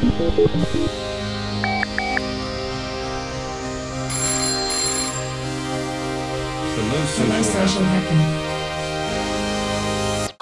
[0.00, 0.16] Hello,
[7.06, 8.49] social, Hello, social.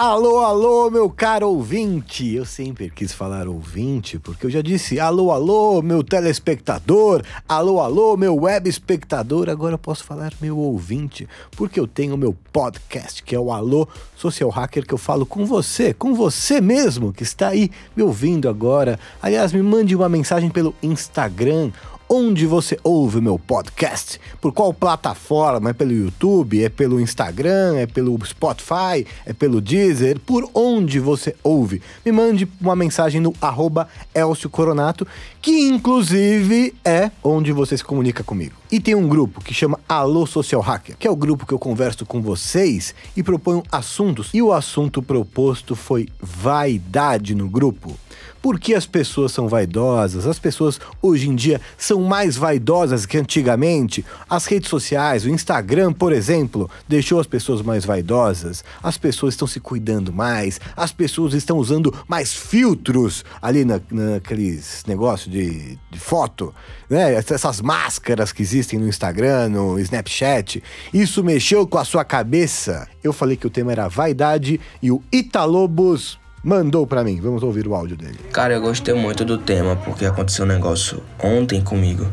[0.00, 2.32] Alô, alô, meu caro ouvinte.
[2.32, 8.16] Eu sempre quis falar ouvinte, porque eu já disse alô, alô, meu telespectador, alô, alô,
[8.16, 9.48] meu web espectador.
[9.48, 13.88] Agora eu posso falar meu ouvinte, porque eu tenho meu podcast, que é o Alô
[14.14, 18.48] Social Hacker, que eu falo com você, com você mesmo que está aí me ouvindo
[18.48, 19.00] agora.
[19.20, 21.72] Aliás, me mande uma mensagem pelo Instagram
[22.08, 27.76] onde você ouve o meu podcast, por qual plataforma, é pelo YouTube, é pelo Instagram,
[27.76, 31.82] é pelo Spotify, é pelo Deezer, por onde você ouve.
[32.04, 35.06] Me mande uma mensagem no arroba Elcio Coronato,
[35.42, 38.54] que inclusive é onde você se comunica comigo.
[38.70, 41.58] E tem um grupo que chama Alô Social Hacker, que é o grupo que eu
[41.58, 44.30] converso com vocês e proponho assuntos.
[44.34, 47.96] E o assunto proposto foi vaidade no grupo.
[48.40, 50.26] Por que as pessoas são vaidosas?
[50.26, 54.04] As pessoas hoje em dia são mais vaidosas que antigamente.
[54.30, 58.64] As redes sociais, o Instagram, por exemplo, deixou as pessoas mais vaidosas.
[58.82, 60.60] As pessoas estão se cuidando mais.
[60.76, 66.54] As pessoas estão usando mais filtros ali na, naqueles negócios de, de foto,
[66.88, 67.14] né?
[67.14, 70.62] Essas máscaras que existem no Instagram, no Snapchat.
[70.94, 72.88] Isso mexeu com a sua cabeça.
[73.02, 77.20] Eu falei que o tema era vaidade e o Italobos mandou para mim.
[77.20, 78.18] Vamos ouvir o áudio dele.
[78.32, 82.06] Cara, eu gostei muito do tema porque aconteceu um negócio ontem comigo.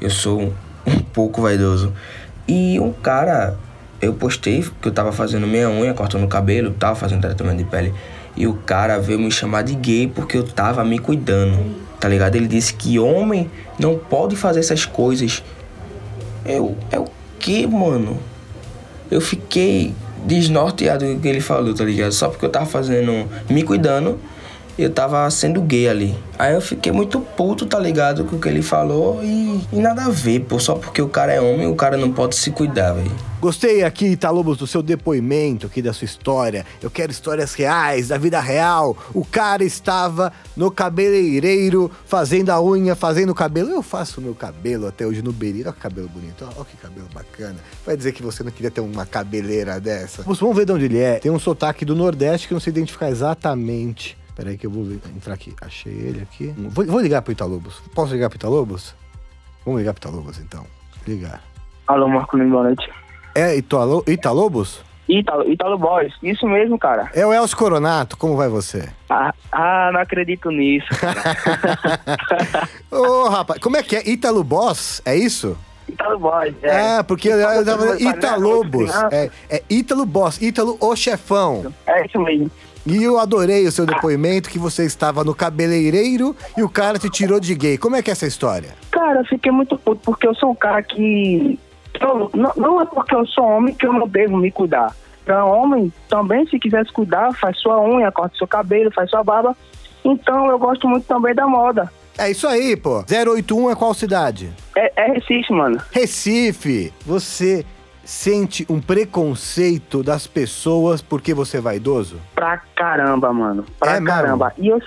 [0.00, 0.52] Eu sou
[0.86, 1.92] um pouco vaidoso.
[2.46, 3.56] E um cara,
[4.00, 7.64] eu postei que eu tava fazendo minha unha, cortando o cabelo, tava fazendo tratamento de
[7.64, 7.94] pele.
[8.36, 11.74] E o cara veio me chamar de gay porque eu tava me cuidando.
[11.98, 12.34] Tá ligado?
[12.36, 15.42] Ele disse que homem não pode fazer essas coisas.
[16.46, 17.06] Eu, é o
[17.38, 18.18] que, mano?
[19.10, 22.12] Eu fiquei desnorteado do que ele falou, tá ligado?
[22.12, 23.26] Só porque eu tava fazendo.
[23.48, 24.18] me cuidando,
[24.82, 26.16] eu tava sendo gay ali.
[26.38, 28.24] Aí eu fiquei muito puto, tá ligado?
[28.24, 30.58] Com o que ele falou e, e nada a ver, pô.
[30.58, 33.30] Só porque o cara é homem, o cara não pode se cuidar, velho.
[33.40, 36.66] Gostei aqui, Talobos, do seu depoimento aqui da sua história.
[36.82, 38.94] Eu quero histórias reais, da vida real.
[39.14, 43.70] O cara estava no cabeleireiro fazendo a unha, fazendo o cabelo.
[43.70, 45.62] Eu faço meu cabelo até hoje no Beri.
[45.62, 47.56] Olha que cabelo bonito, olha que cabelo bacana.
[47.86, 50.22] Vai dizer que você não queria ter uma cabeleira dessa?
[50.22, 51.18] Vamos ver de onde ele é.
[51.18, 54.19] Tem um sotaque do Nordeste que não sei identificar exatamente.
[54.34, 55.54] Peraí que eu vou entrar aqui.
[55.60, 56.54] Achei ele aqui.
[56.56, 57.80] Vou, vou ligar pro Italobos.
[57.94, 58.94] Posso ligar pro Italobos?
[59.64, 60.66] Vamos ligar pro Italobos então.
[61.06, 61.42] Ligar.
[61.86, 62.88] Alô, Marcolino, boa noite.
[63.34, 64.82] É Italo, Italobos?
[65.08, 67.10] Italo, Italo Boys, isso mesmo, cara.
[67.12, 68.88] É o Elcio Coronato, como vai você?
[69.08, 70.86] Ah, ah não acredito nisso.
[72.90, 74.08] Ô, oh, rapaz, como é que é?
[74.08, 75.58] Italo Boss, é isso?
[75.88, 76.98] Italo Boys, é.
[76.98, 78.90] É, porque eu, eu tava Italobos.
[79.10, 81.74] É, é Ítalo Boss, Ítalo o chefão.
[81.86, 82.50] É isso mesmo.
[82.86, 87.10] E eu adorei o seu depoimento que você estava no cabeleireiro e o cara te
[87.10, 87.76] tirou de gay.
[87.76, 88.74] Como é que é essa história?
[88.90, 91.58] Cara, eu fiquei muito puto porque eu sou um cara que
[92.00, 94.94] eu, não, não é porque eu sou homem que eu não devo me cuidar.
[95.24, 99.22] Para homem, também, se quiser se cuidar, faz sua unha, corta seu cabelo, faz sua
[99.22, 99.56] barba.
[100.04, 101.92] Então, eu gosto muito também da moda.
[102.18, 103.04] É isso aí, pô.
[103.08, 104.50] 081 é qual cidade?
[104.76, 105.80] É, é Recife, mano.
[105.90, 106.92] Recife.
[107.06, 107.64] Você
[108.04, 112.20] sente um preconceito das pessoas porque você é vaidoso?
[112.34, 113.64] Pra caramba, mano.
[113.78, 114.52] Pra é caramba.
[114.58, 114.80] E eu,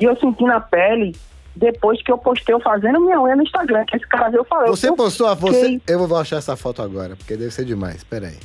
[0.00, 1.12] e eu senti na pele
[1.54, 4.68] depois que eu postei eu fazendo minha unha no Instagram, que esse cara veio falando.
[4.68, 5.80] Você postou a você?
[5.86, 8.02] Eu vou achar essa foto agora, porque deve ser demais.
[8.04, 8.38] Pera aí.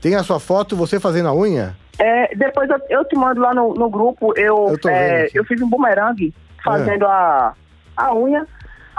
[0.00, 1.76] Tem a sua foto, você fazendo a unha?
[1.98, 5.60] É, depois eu, eu te mando lá no, no grupo, eu, eu, é, eu fiz
[5.60, 6.34] um bumerangue
[6.64, 7.08] fazendo é.
[7.08, 7.52] a,
[7.96, 8.46] a unha.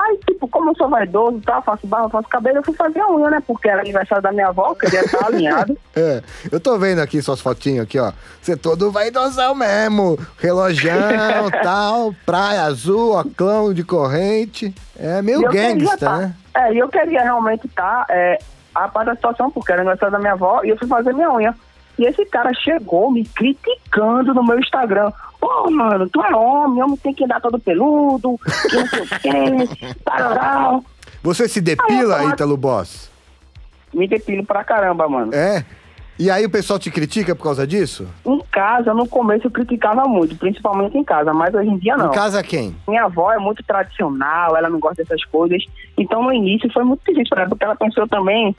[0.03, 3.09] Aí, tipo, como eu sou vaidoso, tá, faço barba, faço cabelo, eu fui fazer a
[3.09, 3.43] unha, né?
[3.45, 5.77] Porque era aniversário da minha avó, queria estar alinhado.
[5.95, 8.11] É, eu tô vendo aqui suas fotinhas aqui, ó.
[8.41, 10.17] Você é todo vaidosão mesmo.
[10.39, 14.73] Relojão, tal, praia azul, clã de corrente.
[14.97, 16.35] É meio gangsta, tá, né?
[16.55, 18.39] É, e eu queria realmente estar tá, é,
[18.73, 21.31] a par da situação, porque era aniversário da minha avó, e eu fui fazer minha
[21.31, 21.55] unha.
[21.97, 25.11] E esse cara chegou me criticando no meu Instagram.
[25.43, 29.07] Pô, mano, tu é homem, homem tem que andar todo peludo, que não sei o
[29.07, 30.81] quê, tararau.
[31.21, 33.11] Você se depila, aí, Ítalo Boss?
[33.93, 35.35] Me depilo pra caramba, mano.
[35.35, 35.65] É?
[36.17, 38.07] E aí o pessoal te critica por causa disso?
[38.25, 42.07] Em casa, no começo eu criticava muito, principalmente em casa, mas hoje em dia não.
[42.07, 42.73] Em casa quem?
[42.87, 45.61] Minha avó é muito tradicional, ela não gosta dessas coisas.
[45.97, 48.55] Então no início foi muito difícil pra ela, porque ela pensou também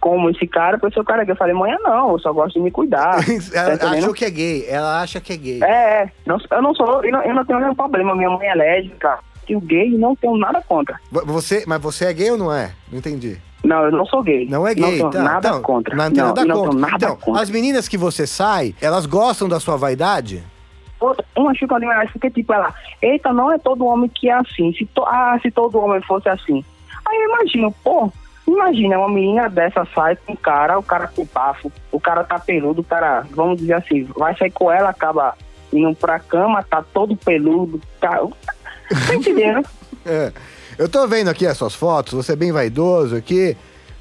[0.00, 2.70] como esse cara, pensou, cara, que eu falei, mãe, não, eu só gosto de me
[2.70, 3.18] cuidar.
[3.52, 5.60] ela tá achou que é gay, ela acha que é gay.
[5.62, 6.12] É, é.
[6.26, 9.18] não, eu não sou, eu não, eu não tenho nenhum problema, minha mãe é lésbica,
[9.48, 10.98] e o gay não tenho nada contra.
[11.10, 12.72] Você, mas você é gay ou não é?
[12.90, 13.38] Não entendi.
[13.64, 14.46] Não, eu não sou gay.
[14.48, 15.96] Não é gay, não tenho tá, nada então, contra.
[15.96, 16.80] Não, não, nada não contra.
[16.80, 17.42] nada então, contra.
[17.42, 20.44] as meninas que você sai, elas gostam da sua vaidade?
[21.36, 24.72] uma xícara de mais, porque tipo, ela, eita, não é todo homem que é assim.
[24.72, 26.64] Se to, ah, se todo homem fosse assim.
[27.06, 28.12] Aí eu imagino, pô,
[28.48, 32.38] imagina, uma menina dessa sai com um cara, o cara com bafo, o cara tá
[32.38, 35.36] peludo, o cara, vamos dizer assim, vai sair com ela, acaba
[35.72, 38.20] indo pra cama, tá todo peludo, tá.
[39.06, 39.66] Tá entendendo?
[40.06, 40.32] É.
[40.78, 43.54] Eu tô vendo aqui as suas fotos, você é bem vaidoso aqui.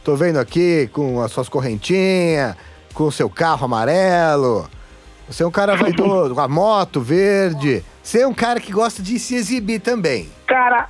[0.05, 2.55] Tô vendo aqui com as suas correntinhas,
[2.93, 4.69] com o seu carro amarelo.
[5.27, 7.83] Você é um cara vaidoso, com a moto verde.
[8.01, 10.29] Você é um cara que gosta de se exibir também.
[10.45, 10.87] Cara,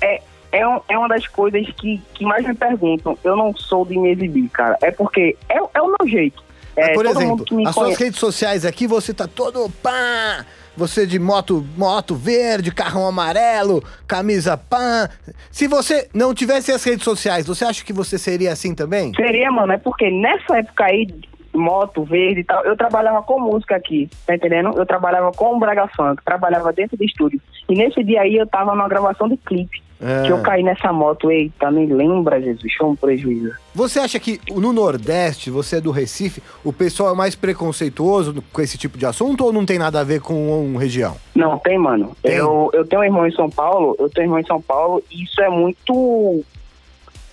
[0.00, 0.22] é,
[0.58, 3.18] é, um- é uma das coisas que, que mais me perguntam.
[3.24, 4.76] Eu não sou de me exibir, cara.
[4.82, 6.42] É porque é, é o meu jeito.
[6.76, 10.44] É, Por todo exemplo, as suas redes sociais aqui, você tá todo pá!
[10.76, 15.08] Você de moto, moto verde, carrão amarelo, camisa pá.
[15.50, 19.12] Se você não tivesse as redes sociais, você acha que você seria assim também?
[19.14, 21.06] Seria, mano, é porque nessa época aí,
[21.54, 24.72] moto verde e tal, eu trabalhava com música aqui, tá entendendo?
[24.76, 27.40] Eu trabalhava com o Braga Funk, trabalhava dentro do estúdio.
[27.68, 29.80] E nesse dia aí eu tava numa gravação de clipe.
[30.06, 30.26] É.
[30.26, 33.54] Que eu caí nessa moto, eita, nem lembra, Jesus, foi um prejuízo.
[33.74, 38.60] Você acha que no Nordeste, você é do Recife, o pessoal é mais preconceituoso com
[38.60, 41.16] esse tipo de assunto ou não tem nada a ver com uma região?
[41.34, 42.14] Não, tem, mano.
[42.22, 42.34] Tem?
[42.34, 45.02] Eu, eu tenho um irmão em São Paulo, eu tenho um irmão em São Paulo,
[45.10, 46.44] e isso é muito.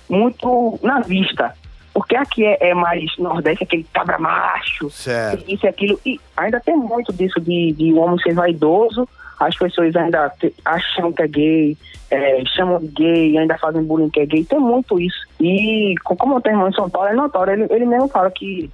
[0.10, 1.54] muito na vista.
[1.94, 5.44] Porque aqui é, é mais Nordeste, aquele cabra macho, Certo.
[5.46, 6.00] isso e aquilo.
[6.06, 9.08] E ainda tem muito disso de, de o homem ser vaidoso,
[9.48, 10.32] as pessoas ainda
[10.66, 11.78] acham que é gay,
[12.10, 15.26] é, chamam de gay, ainda fazem bullying que é gay, tem muito isso.
[15.40, 18.30] E co- como eu tenho irmão em São Paulo, é notório, ele, ele mesmo fala
[18.30, 18.70] que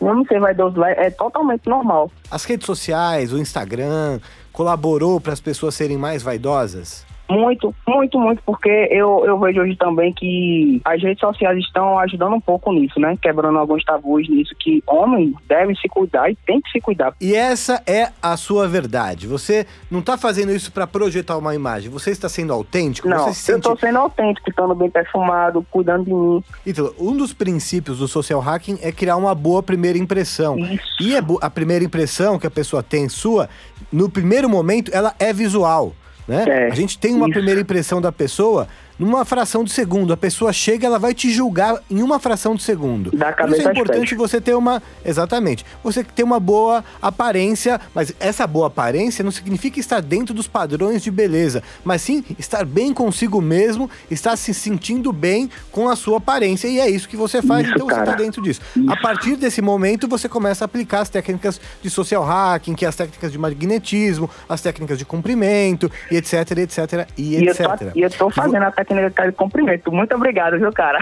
[0.00, 2.10] o homem ser vaidoso lá é totalmente normal.
[2.30, 4.18] As redes sociais, o Instagram,
[4.52, 7.06] colaborou para as pessoas serem mais vaidosas?
[7.32, 12.34] Muito, muito, muito, porque eu, eu vejo hoje também que as redes sociais estão ajudando
[12.34, 13.16] um pouco nisso, né?
[13.20, 17.14] Quebrando alguns tabus nisso, que homem deve se cuidar e tem que se cuidar.
[17.20, 19.26] E essa é a sua verdade.
[19.26, 21.90] Você não está fazendo isso para projetar uma imagem.
[21.90, 23.08] Você está sendo autêntico.
[23.08, 23.64] Não, você se eu sente...
[23.64, 26.44] tô sendo autêntico, estando bem perfumado, cuidando de mim.
[26.66, 30.58] Então, um dos princípios do social hacking é criar uma boa primeira impressão.
[30.58, 30.84] Isso.
[31.00, 33.48] E é a primeira impressão que a pessoa tem sua,
[33.92, 35.92] no primeiro momento, ela é visual.
[36.26, 36.44] Né?
[36.46, 38.68] É, a gente tem uma primeira impressão da pessoa
[39.02, 40.12] numa fração de segundo.
[40.12, 43.10] A pessoa chega, ela vai te julgar em uma fração de segundo.
[43.10, 44.80] Da Por isso é importante você ter uma.
[45.04, 45.66] Exatamente.
[45.82, 51.02] Você ter uma boa aparência, mas essa boa aparência não significa estar dentro dos padrões
[51.02, 56.18] de beleza, mas sim estar bem consigo mesmo, estar se sentindo bem com a sua
[56.18, 56.68] aparência.
[56.68, 58.10] E é isso que você faz, Isso, então você cara.
[58.10, 58.60] está dentro disso.
[58.88, 62.88] A partir desse momento, você começa a aplicar as técnicas de social hacking, que é
[62.88, 67.66] as técnicas de magnetismo, as técnicas de comprimento, e etc, etc, e E eu, etc.
[67.66, 69.90] tô, e eu tô fazendo a técnica de comprimento.
[69.92, 70.98] Muito obrigado, viu, cara?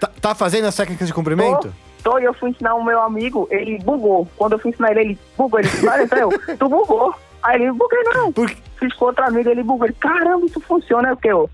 [0.00, 1.72] Tá, tá fazendo as técnicas de comprimento?
[2.02, 4.28] Tô, tô, e eu fui ensinar o meu amigo, ele bugou.
[4.36, 5.58] Quando eu fui ensinar ele, ele bugou.
[5.60, 5.86] Ele disse,
[6.20, 7.14] eu, tu bugou.
[7.42, 8.32] Aí ele, buguei não.
[8.32, 9.86] Por- Fiz com outro amigo, ele bugou.
[9.86, 11.08] Ele, caramba, isso funciona.
[11.08, 11.48] É o que eu?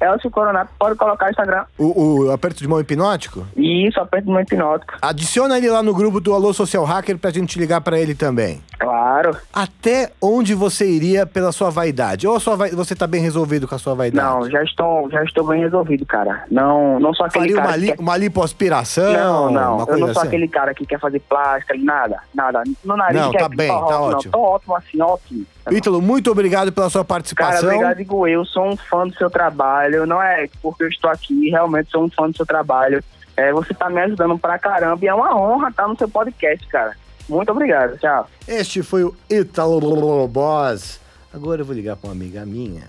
[0.00, 1.64] Elcio Coronato, pode colocar no Instagram.
[1.76, 3.46] O, o aperto de mão hipnótico?
[3.56, 4.94] Isso, aperto no hipnótico.
[5.02, 8.62] Adiciona ele lá no grupo do Alô Social Hacker pra gente ligar pra ele também.
[8.78, 9.36] Claro.
[9.52, 12.26] Até onde você iria pela sua vaidade?
[12.28, 14.24] Ou sua você tá bem resolvido com a sua vaidade?
[14.26, 16.44] Não, já estou, já estou bem resolvido, cara.
[16.50, 19.12] Não, não sou aquele Faria cara uma, li, quer- uma lipoaspiração?
[19.12, 19.80] Não, não.
[19.88, 20.28] Eu não sou assim?
[20.28, 22.62] aquele cara que quer fazer plástica, nada, nada.
[22.84, 24.22] No nariz Não, quer tá bem, tá rosa, ótimo.
[24.24, 25.46] Não, tô ótimo assim, ótimo.
[25.76, 27.68] Ítalo, muito obrigado pela sua Cara, participação.
[27.68, 28.44] obrigado, digo eu.
[28.44, 30.06] Sou um fã do seu trabalho.
[30.06, 33.02] Não é porque eu estou aqui, realmente sou um fã do seu trabalho.
[33.36, 36.66] É, você tá me ajudando pra caramba e é uma honra estar no seu podcast,
[36.68, 36.96] cara.
[37.28, 38.28] Muito obrigado, tchau.
[38.46, 41.00] Este foi o Ítalo Boss.
[41.32, 42.84] Agora eu vou ligar pra uma amiga minha,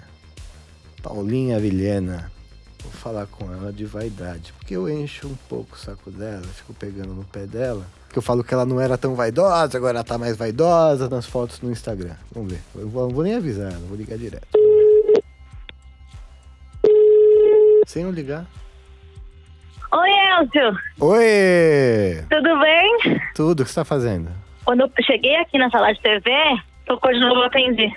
[1.03, 2.31] Paulinha Vilhena.
[2.99, 7.13] Falar com ela de vaidade, porque eu encho um pouco o saco dela, fico pegando
[7.13, 7.85] no pé dela.
[8.05, 11.25] Porque eu falo que ela não era tão vaidosa, agora ela tá mais vaidosa nas
[11.25, 12.15] fotos no Instagram.
[12.29, 12.59] Vamos ver.
[12.75, 14.45] Eu não vou nem avisar, ela, vou ligar direto.
[17.87, 18.45] Sem eu ligar.
[19.93, 20.79] Oi, Elcio.
[20.99, 22.25] Oi!
[22.29, 23.21] Tudo bem?
[23.33, 24.29] Tudo, o que você tá fazendo?
[24.65, 26.29] Quando eu cheguei aqui na sala de TV,
[26.85, 27.95] tocou de novo, eu atendi.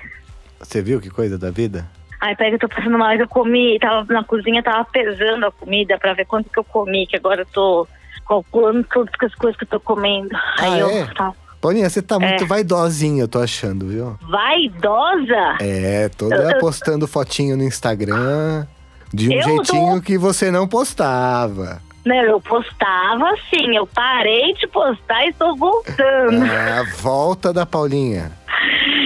[0.60, 1.90] Você viu que coisa da vida?
[2.22, 5.50] Aí, peraí que eu tô passando mal, eu comi, tava na cozinha, tava pesando a
[5.50, 7.88] comida pra ver quanto que eu comi, que agora eu tô
[8.28, 10.30] calculando todas as coisas que eu tô comendo.
[10.60, 11.06] Aí eu é?
[11.14, 12.46] tava Paulinha, você tá muito É.
[12.46, 14.16] vaidosinha, eu tô achando, viu?
[14.22, 15.56] vaidosa.
[15.60, 18.66] É, toda Eu- eu- postando fotinho no Instagram
[19.12, 21.80] de um Eu jeitinho tô- que você não postava.
[22.04, 26.44] Não, eu postava assim, eu parei de postar e estou voltando.
[26.46, 28.32] É a volta da Paulinha.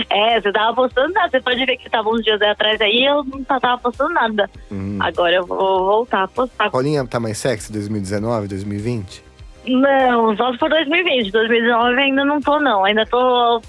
[0.08, 1.30] É, você tava postando nada.
[1.30, 4.50] Você pode ver que tava uns dias atrás aí eu não tava postando nada.
[4.70, 4.98] Hum.
[5.00, 6.70] Agora eu vou voltar a postar.
[6.70, 9.26] Paulinha tá mais sexy 2019, 2020?
[9.66, 11.32] Não, só se for 2020.
[11.32, 12.84] 2019 ainda não tô, não.
[12.84, 13.60] Ainda tô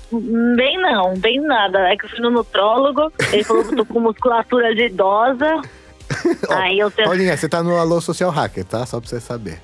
[0.56, 1.80] bem não, bem nada.
[1.90, 5.62] É que eu fui no nutrólogo, ele falou que eu tô com musculatura de idosa.
[6.50, 7.08] Aí eu tenho...
[7.08, 8.86] Paulinha, você tá no Alô Social Hacker, tá?
[8.86, 9.60] Só pra você saber.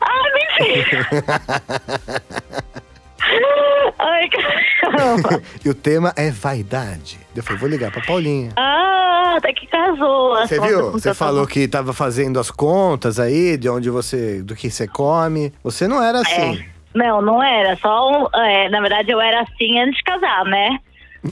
[0.00, 1.06] Ah, mentira!
[5.64, 7.18] E o tema é vaidade.
[7.34, 8.50] Eu falei, vou ligar pra Paulinha.
[8.56, 10.34] Ah, até que casou.
[10.34, 10.90] As Você viu?
[10.92, 14.42] Você falou tava- que tava fazendo as contas aí, de onde você.
[14.42, 15.52] do que você come.
[15.62, 16.64] Você não era assim.
[16.94, 17.76] Não, não era.
[17.76, 20.78] Só é, na verdade, eu era assim antes de casar, né?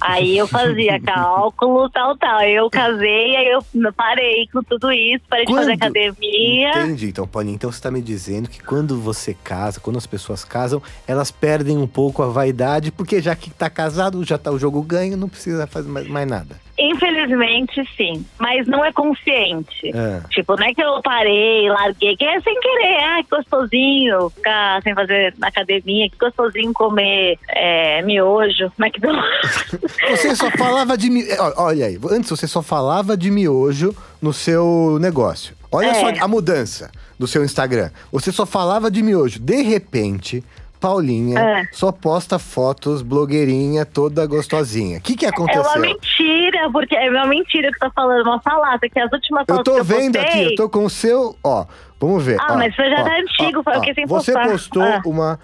[0.00, 2.38] Aí eu fazia cálculo, tal, tal.
[2.38, 5.82] Aí eu casei, aí eu parei com tudo isso, parei de fazer Quando?
[5.82, 6.70] academia.
[6.82, 7.08] Entendi.
[7.08, 10.82] Então, Paulinha, então você tá me dizendo que quando você casa, quando as pessoas casam,
[11.06, 14.82] elas perdem um pouco a vaidade, porque já que tá casado, já tá o jogo
[14.82, 16.65] ganho, não precisa fazer mais, mais nada.
[16.78, 18.24] Infelizmente, sim.
[18.38, 19.90] Mas não é consciente.
[19.94, 20.20] É.
[20.30, 22.98] Tipo, não é que eu parei, larguei, que é sem querer.
[23.02, 29.78] Ah, que gostosinho ficar sem fazer na academia, que gostosinho comer é, miojo, McDonald's.
[30.10, 31.36] Você só falava de miojo.
[31.56, 35.54] Olha aí, antes você só falava de miojo no seu negócio.
[35.72, 35.94] Olha É.
[35.94, 37.90] só a mudança do seu Instagram.
[38.12, 39.40] Você só falava de miojo.
[39.40, 40.44] De repente,
[40.86, 41.68] Paulinha É.
[41.72, 44.98] só posta fotos blogueirinha toda gostosinha.
[44.98, 45.62] O que, que É aconteceu?
[45.62, 49.56] uma mentira, porque é uma mentira que tô falando, uma falata, que as últimas Eu
[49.56, 51.36] fotos tô eu vendo aqui, postei- eu tô com o seu.
[51.42, 51.66] Ó,
[52.00, 52.36] vamos ver.
[52.40, 54.48] Ah, ó, mas isso já ó, tá antigo, foi o que sem Você postar.
[54.48, 55.02] postou Ah.
[55.04, 55.40] uma,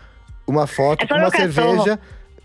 [0.46, 1.98] uma foto É com uma cachorro.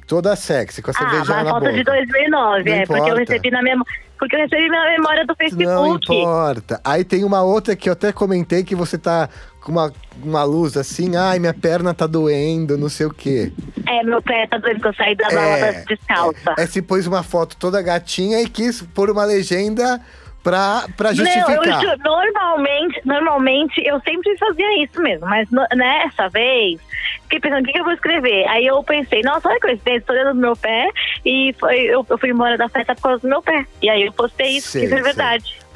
[0.07, 1.73] Toda sexy, com a Ah, cerveja mas na foto boca.
[1.73, 3.19] de 2009, Não é, porque eu importa.
[3.19, 3.93] recebi na memória.
[4.17, 6.11] Porque eu recebi na memória do Não Facebook.
[6.11, 6.81] importa.
[6.83, 9.29] Aí tem uma outra que eu até comentei que você tá
[9.61, 13.51] com uma, uma luz assim, ai, minha perna tá doendo, não sei o quê.
[13.85, 16.55] É, meu pé tá doendo que eu saí da balada descalça.
[16.57, 20.01] É, é, se pôs uma foto toda gatinha e quis pôr uma legenda
[20.47, 21.81] pra, pra Não, eu justificar.
[21.81, 26.79] ju- normalmente, normalmente eu sempre fazia isso mesmo, mas no- nessa vez,
[27.23, 28.47] fiquei pensando, o que, que eu vou escrever?
[28.47, 30.87] Aí eu pensei, nossa, olha que coincidência, tô olhando no meu pé
[31.25, 33.65] e foi, eu, eu fui embora da festa por causa do meu pé.
[33.81, 35.13] E aí eu postei isso, Sei, que isso é sei.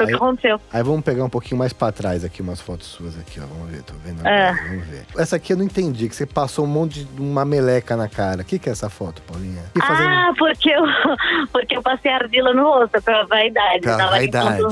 [0.02, 0.62] Foi o Aí- que aconteceu.
[0.74, 3.46] Aí vamos pegar um pouquinho mais pra trás aqui, umas fotos suas aqui, ó.
[3.46, 4.50] Vamos ver, tô vendo É.
[4.50, 5.06] agora, vamos ver.
[5.18, 8.42] Essa aqui eu não entendi, que você passou um monte de uma meleca na cara.
[8.42, 9.62] O que, que é essa foto, Paulinha?
[9.80, 10.82] Fazendo Ah, porque eu,
[11.52, 13.82] porque eu passei argila no rosto, pela vaidade.
[13.82, 14.64] Pra vaidade.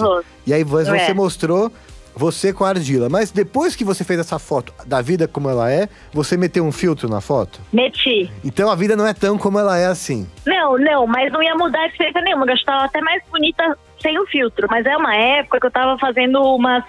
[0.46, 1.14] E aí você É.
[1.14, 1.72] mostrou
[2.16, 3.08] você com a argila.
[3.08, 6.72] Mas depois que você fez essa foto da vida como ela é, você meteu um
[6.72, 7.62] filtro na foto?
[7.72, 8.30] Meti.
[8.44, 10.28] Então a vida não é tão como ela é assim.
[10.46, 12.46] Não, não, mas não ia mudar de diferença nenhuma.
[12.46, 14.68] Eu estava até mais bonita sem o filtro.
[14.70, 16.84] Mas é uma época que eu tava fazendo umas.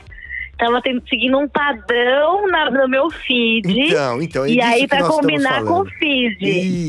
[0.58, 3.66] Tava tendo- seguindo um padrão na- no meu feed.
[3.66, 6.36] Então, então, é e aí, estamos combinar com o feed.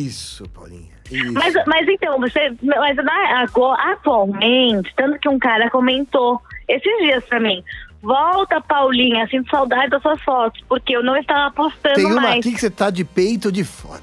[0.05, 0.91] Isso, Paulinha.
[1.09, 1.33] Isso.
[1.33, 2.53] Mas, mas então, você.
[2.61, 7.63] Mas na- agora, atualmente, tanto que um cara comentou esses dias pra mim.
[8.01, 12.39] Volta, Paulinha, sinto saudade das suas fotos, porque eu não estava postando Tem uma mais.
[12.39, 14.01] aqui que você tá de peito de fora.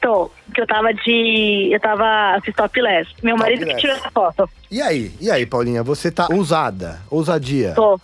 [0.00, 1.70] Tô, que eu tava de.
[1.72, 2.40] Eu tava.
[2.44, 3.08] Fiz topless.
[3.22, 4.48] Meu marido que tirou essa foto.
[4.70, 5.12] E aí?
[5.20, 5.82] E aí, Paulinha?
[5.82, 7.72] Você tá ousada, ousadia.
[7.74, 7.98] Tô.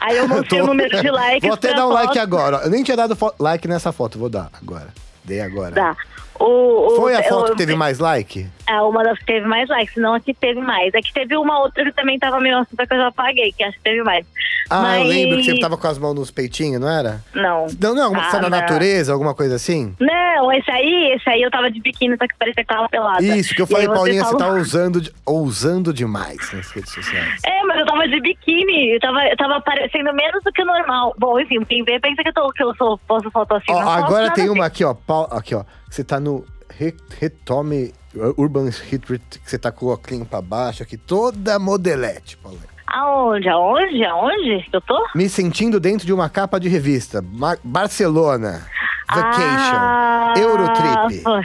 [0.00, 1.42] Aí eu mostrei Tô- o número de likes.
[1.46, 2.04] Vou até dar um foto.
[2.04, 2.56] like agora.
[2.64, 4.88] Eu nem tinha dado like nessa foto, vou dar agora.
[5.24, 5.70] Dei agora.
[5.70, 5.96] Dá.
[6.38, 8.46] O, o- Foi a eu- foto que teve mais like?
[8.66, 10.92] É uma das que teve mais likes, não a que teve mais.
[10.92, 13.52] É que teve uma outra que também tava meio assim, só que eu já apaguei,
[13.52, 14.26] que acho que teve mais.
[14.68, 15.02] Ah, Mas...
[15.02, 17.22] eu lembro que você tava com as mãos nos peitinhos, não era?
[17.34, 17.66] Não.
[17.80, 18.58] Não, não, alguma Ah, foi na não.
[18.58, 19.94] natureza, alguma coisa assim?
[20.00, 20.23] Não,
[20.58, 23.22] esse aí, esse aí eu tava de biquíni, só que parecia que tava pelada.
[23.22, 27.40] Isso, que eu falei, Paulinha, você falou- tá ousando, de- ousando demais nas redes sociais.
[27.44, 30.66] É, mas eu tava de biquíni, eu tava, eu tava parecendo menos do que o
[30.66, 31.14] normal.
[31.18, 33.72] Bom, enfim, quem vê pensa que eu, tô, que eu sou, posso foto assim.
[33.72, 34.94] Ó, agora tem uma aqui, ó.
[34.94, 35.64] Pau- Aqui, ó.
[35.90, 37.92] Você tá no Re- Retome
[38.38, 42.62] Urban Hit, que você tá com o óculos pra baixo aqui, toda modelete, Paulinha.
[42.86, 43.48] Aonde?
[43.48, 44.04] Aonde?
[44.04, 45.08] Aonde eu tô?
[45.16, 47.20] Me sentindo dentro de uma capa de revista.
[47.22, 48.66] Ma- Barcelona.
[49.08, 49.76] Vacation.
[49.78, 51.22] Ah, Eurotrip.
[51.22, 51.42] Foi.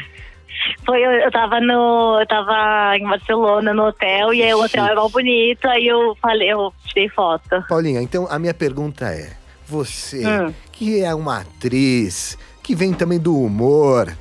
[0.85, 2.19] Foi, eu, eu tava no.
[2.19, 6.15] Eu tava em Barcelona no hotel e aí o hotel é mal bonito, aí eu
[6.21, 7.63] falei, eu tirei foto.
[7.67, 9.31] Paulinha, então a minha pergunta é:
[9.65, 10.53] você, Hum.
[10.71, 14.11] que é uma atriz, que vem também do humor,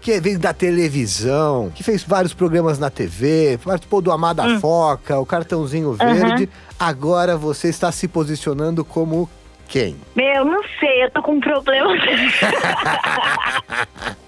[0.00, 4.60] que vem da televisão, que fez vários programas na TV, participou do Amada Hum.
[4.60, 6.48] Foca, o Cartãozinho Verde,
[6.80, 9.28] agora você está se posicionando como
[9.72, 9.96] quem?
[10.14, 11.94] Meu, não sei, eu tô com um problema.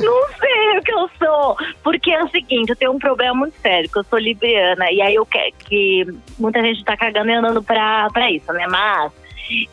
[0.00, 1.56] Não sei o que eu sou.
[1.82, 4.90] Porque é o seguinte, eu tenho um problema muito sério, que eu sou libriana.
[4.90, 6.06] E aí eu quero que
[6.38, 8.66] muita gente tá cagando e andando pra, pra isso, né?
[8.66, 9.12] Mas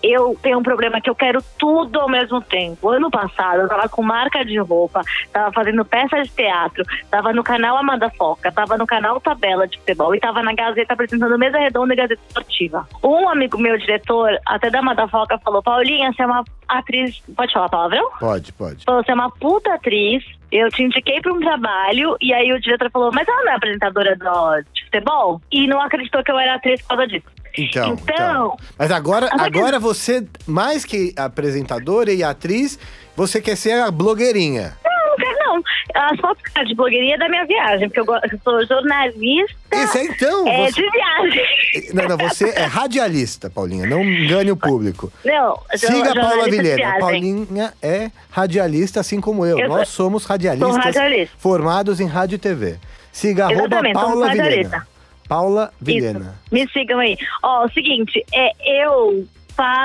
[0.01, 2.89] eu tenho um problema que eu quero tudo ao mesmo tempo.
[2.89, 5.01] Ano passado, eu tava com marca de roupa,
[5.31, 9.77] tava fazendo peça de teatro, tava no canal Amanda Foca, tava no canal Tabela de
[9.79, 12.87] Futebol e tava na Gazeta apresentando Mesa Redonda e Gazeta Esportiva.
[13.03, 17.21] Um amigo meu, diretor, até da Amanda Foca, falou: Paulinha, você é uma atriz.
[17.35, 18.09] Pode falar palavrão?
[18.19, 18.83] Pode, pode.
[18.83, 20.23] Falou: você é uma puta atriz.
[20.51, 23.55] Eu te indiquei pra um trabalho e aí o diretor falou: Mas ela não é
[23.55, 25.41] apresentadora do, de futebol?
[25.51, 27.40] E não acreditou que eu era atriz por causa disso.
[27.58, 28.58] Então, Então- então.
[28.77, 32.79] Mas agora, Agora que- agora você, mais que apresentadora e atriz,
[33.15, 34.77] você quer ser a blogueirinha.
[34.84, 35.63] Não, não quero não.
[35.93, 38.05] As fotos tá de blogueirinha é da minha viagem, porque eu,
[38.43, 40.48] sou jornalista Esse é então.
[40.48, 41.46] é, você- de viagem.
[41.93, 43.86] Não, não, você é radialista, Paulinha.
[43.86, 45.12] Não engane o público.
[45.24, 47.00] Não, Siga a Paula Vilhena.
[47.00, 49.58] Paulinha é radialista, assim como eu.
[49.60, 51.36] Eu Nós somos radialistas sou radialista.
[51.38, 52.77] formados em rádio e TV.
[53.12, 54.88] Siga Exatamente, somos Paula Vilhena.
[55.31, 55.85] Paula Isso.
[55.85, 56.35] Vilhena.
[56.51, 57.17] Me sigam aí.
[57.41, 58.51] Ó, o seguinte, é,
[58.83, 59.25] eu.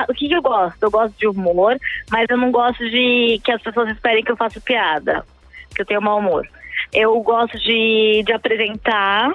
[0.09, 0.83] O que, que eu gosto?
[0.83, 1.77] Eu gosto de humor,
[2.11, 5.23] mas eu não gosto de que as pessoas esperem que eu faça piada.
[5.73, 6.45] Que eu tenho mau humor.
[6.91, 9.31] Eu gosto de, de apresentar,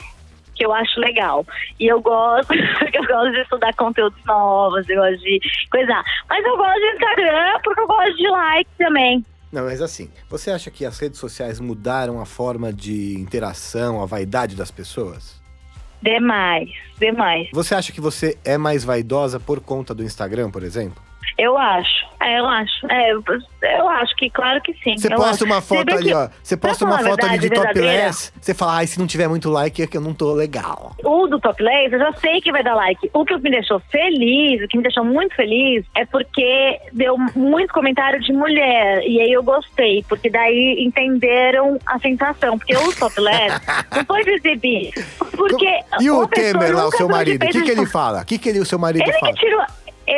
[0.54, 1.47] que eu acho legal.
[1.81, 2.52] E eu gosto,
[2.92, 5.40] eu gosto de estudar conteúdos novos, eu gosto de
[5.71, 6.04] coisar.
[6.28, 9.25] Mas eu gosto de Instagram porque eu gosto de like também.
[9.50, 14.07] Não, mas assim, você acha que as redes sociais mudaram a forma de interação, a
[14.07, 15.41] vaidade das pessoas?
[16.02, 16.68] Demais,
[16.99, 17.49] demais.
[17.52, 21.02] Você acha que você é mais vaidosa por conta do Instagram, por exemplo?
[21.39, 22.07] Eu acho.
[22.21, 22.87] É, eu acho.
[22.91, 24.97] É, eu, acho que, claro que sim.
[24.97, 25.45] Você posta acho.
[25.45, 26.29] uma foto ali, que- ó.
[26.43, 28.33] Você posta uma foto ali de verdade topless.
[28.41, 30.95] Você fala, ai, se não tiver muito like é que eu não tô legal.
[31.05, 33.11] O do Topless, eu já sei que vai dar like.
[33.12, 37.73] O que me deixou feliz, o que me deixou muito feliz, é porque deu muito
[37.73, 39.03] comentário de mulher.
[39.07, 42.59] E aí eu gostei, porque daí entenderam a sensação.
[42.59, 43.61] Porque o Topless
[43.97, 44.93] não foi exibir.
[45.37, 45.81] Porque.
[46.01, 47.43] e o Temer lá, o seu de marido?
[47.43, 48.23] O que, que de ele fala?
[48.23, 49.33] O que, que ele, o seu marido Ele fala?
[49.33, 49.62] que tirou.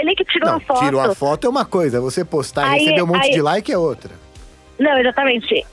[0.05, 0.81] Ele que tirou Não, a foto.
[0.85, 3.73] tirou a foto é uma coisa, você postar e receber um monte aí- de like
[3.73, 4.11] é outra.
[4.79, 5.65] Não, exatamente.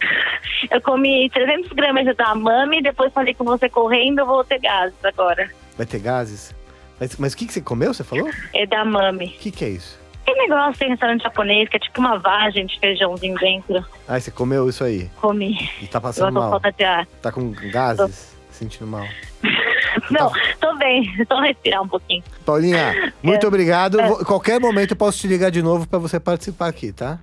[0.72, 4.94] Eu comi 300 gramas de tamame, depois falei com você correndo, eu vou ter gases
[5.04, 5.50] agora.
[5.76, 6.56] Vai ter gases?
[7.00, 8.26] Mas, mas o que, que você comeu, você falou?
[8.28, 9.28] O É da mami.
[9.30, 10.00] que, que é isso?
[10.24, 13.84] Tem negócio tem restaurante japonês que é tipo uma vagem de feijãozinho dentro.
[14.08, 15.68] Ah, você comeu isso aí Comi.
[15.82, 16.52] e tá passando tô mal.
[16.52, 17.08] falta de ar.
[17.22, 18.38] Tá com gases?
[18.62, 19.06] Sentindo mal.
[20.12, 21.04] Não, tô bem.
[21.28, 22.24] Só respirar um pouquinho.
[22.46, 23.48] Paulinha, muito É.
[23.48, 24.00] obrigado.
[24.00, 24.08] É.
[24.08, 27.20] Vou- qualquer momento eu posso te ligar de novo pra você participar aqui, tá?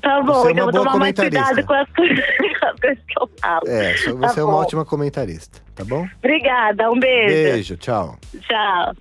[0.00, 2.18] Tá bom, é então vou tomar mais cuidado com as coisas,
[2.58, 3.60] com as coisas que eu falo.
[3.68, 4.58] É, Tá você é uma bom.
[4.60, 6.08] ótima comentarista, tá bom?
[6.18, 7.34] Obrigada, um beijo.
[7.34, 8.18] Beijo, tchau.
[8.40, 8.94] Tchau.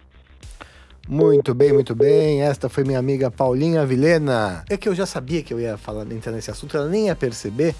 [1.07, 2.43] Muito bem, muito bem.
[2.43, 4.63] Esta foi minha amiga Paulinha Vilhena.
[4.69, 7.15] É que eu já sabia que eu ia falar, entrar nesse assunto, ela nem ia
[7.15, 7.73] perceber,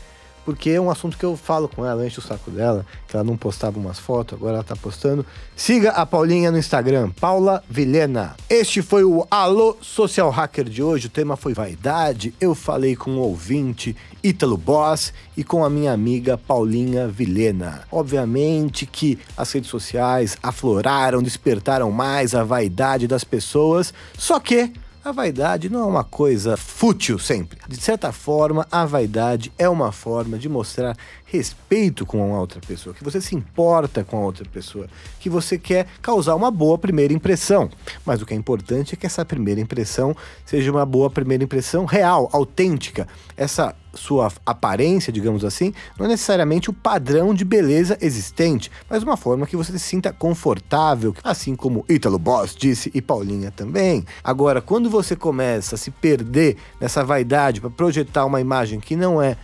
[0.45, 3.15] porque é um assunto que eu falo com ela, eu encho o saco dela, que
[3.15, 5.25] ela não postava umas fotos, agora ela tá postando.
[5.55, 8.35] Siga a Paulinha no Instagram, Paula Vilhena.
[8.49, 11.07] Este foi o Alô Social Hacker de hoje.
[11.07, 12.33] O tema foi vaidade.
[12.39, 17.83] Eu falei com o ouvinte Ítalo Boss e com a minha amiga Paulinha Vilhena.
[17.91, 24.71] Obviamente que as redes sociais afloraram, despertaram mais a vaidade das pessoas, só que
[25.03, 27.57] a vaidade não é uma coisa fútil sempre.
[27.67, 32.93] De certa forma, a vaidade é uma forma de mostrar respeito com a outra pessoa,
[32.93, 34.87] que você se importa com a outra pessoa,
[35.19, 37.69] que você quer causar uma boa primeira impressão.
[38.05, 41.85] Mas o que é importante é que essa primeira impressão seja uma boa primeira impressão
[41.85, 43.07] real, autêntica.
[43.35, 49.17] Essa sua aparência, digamos assim, não é necessariamente o padrão de beleza existente, mas uma
[49.17, 54.05] forma que você se sinta confortável, assim como Ítalo Boss disse e Paulinha também.
[54.23, 59.21] Agora, quando você começa a se perder nessa vaidade para projetar uma imagem que não
[59.21, 59.37] é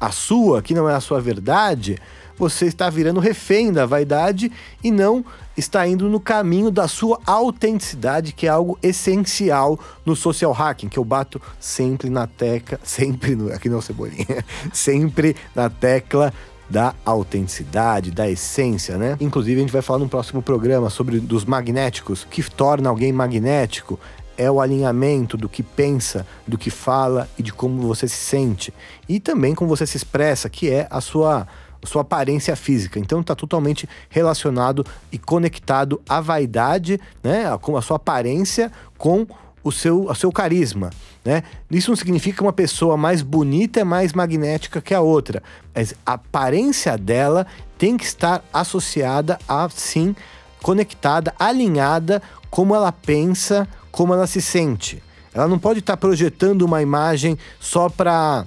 [0.00, 1.98] a sua, que não é a sua verdade,
[2.38, 5.24] você está virando refém da vaidade e não
[5.56, 10.98] está indo no caminho da sua autenticidade, que é algo essencial no social hacking, que
[10.98, 16.32] eu bato sempre na tecla, sempre no, aqui não cebolinha, sempre na tecla
[16.68, 19.16] da autenticidade, da essência, né?
[19.20, 23.12] Inclusive a gente vai falar no próximo programa sobre dos magnéticos, o que torna alguém
[23.12, 23.98] magnético
[24.36, 28.72] é o alinhamento do que pensa, do que fala e de como você se sente.
[29.08, 31.46] E também como você se expressa, que é a sua,
[31.84, 32.98] sua aparência física.
[32.98, 37.44] Então está totalmente relacionado e conectado à vaidade, né?
[37.60, 39.26] Com a sua aparência com
[39.66, 40.90] o seu, o seu carisma.
[41.24, 41.42] Né?
[41.68, 45.42] Isso não significa que uma pessoa mais bonita é mais magnética que a outra,
[45.74, 47.46] mas a aparência dela
[47.76, 50.14] tem que estar associada a, sim,
[50.62, 55.02] conectada, alinhada como ela pensa, como ela se sente.
[55.32, 58.44] Ela não pode estar projetando uma imagem só para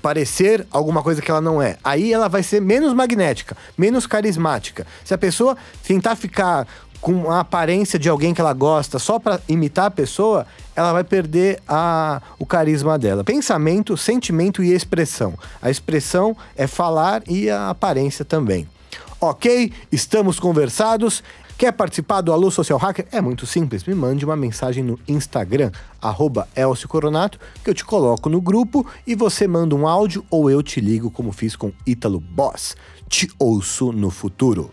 [0.00, 1.76] parecer alguma coisa que ela não é.
[1.82, 4.86] Aí ela vai ser menos magnética, menos carismática.
[5.04, 6.68] Se a pessoa tentar ficar
[7.00, 11.02] com a aparência de alguém que ela gosta só para imitar a pessoa, ela vai
[11.02, 13.24] perder a, o carisma dela.
[13.24, 15.34] Pensamento, sentimento e expressão.
[15.60, 18.68] A expressão é falar e a aparência também.
[19.20, 21.24] Ok, estamos conversados.
[21.56, 23.06] Quer participar do Alô Social Hacker?
[23.12, 25.70] É muito simples, me mande uma mensagem no Instagram,
[26.02, 30.50] arroba Elcio Coronato, que eu te coloco no grupo e você manda um áudio ou
[30.50, 32.76] eu te ligo como fiz com Ítalo Boss.
[33.08, 34.70] Te ouço no futuro.